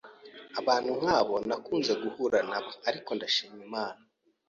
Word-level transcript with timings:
abantu 0.59 0.91
nkabo 0.99 1.35
nakunze 1.47 1.91
guhura 2.01 2.37
na 2.49 2.59
bo 2.63 2.71
ariko 2.89 3.09
ndashima 3.17 3.59
Imana 3.67 4.01